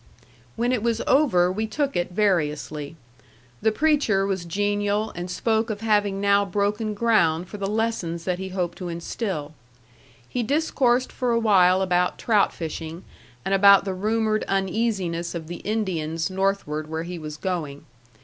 When 0.55 0.71
it 0.71 0.81
was 0.81 0.99
over 1.05 1.51
we 1.51 1.67
took 1.67 1.95
it 1.95 2.09
variously. 2.11 2.95
The 3.61 3.71
preacher 3.71 4.25
was 4.25 4.45
genial 4.45 5.11
and 5.11 5.29
spoke 5.29 5.69
of 5.69 5.81
having 5.81 6.19
now 6.19 6.43
broken 6.43 6.95
ground 6.95 7.47
for 7.47 7.57
the 7.57 7.67
lessons 7.69 8.23
that 8.23 8.39
he 8.39 8.49
hoped 8.49 8.79
to 8.79 8.89
instil. 8.89 9.53
He 10.27 10.41
discoursed 10.41 11.11
for 11.11 11.29
a 11.31 11.39
while 11.39 11.83
about 11.83 12.17
trout 12.17 12.51
fishing 12.51 13.03
and 13.45 13.53
about 13.53 13.85
the 13.85 13.93
rumored 13.93 14.43
uneasiness 14.47 15.35
of 15.35 15.45
the 15.45 15.57
Indians 15.57 16.31
northward 16.31 16.89
where 16.89 17.03
he 17.03 17.19
was 17.19 17.37
going. 17.37 17.85